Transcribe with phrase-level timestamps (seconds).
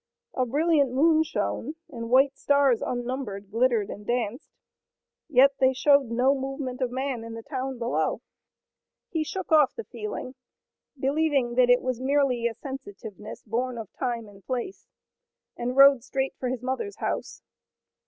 [0.33, 4.49] A brilliant moon shone, and white stars unnumbered glittered and danced,
[5.29, 8.21] yet they showed no movement of man in the town below.
[9.09, 10.33] He shook off the feeling,
[10.99, 14.87] believing that it was merely a sensitiveness born of time and place,
[15.55, 17.43] and rode straight for his mother's house.